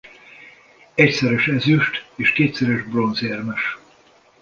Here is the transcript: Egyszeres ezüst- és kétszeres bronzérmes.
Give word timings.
Egyszeres 0.95 1.47
ezüst- 1.47 2.05
és 2.15 2.31
kétszeres 2.31 2.83
bronzérmes. 2.83 3.77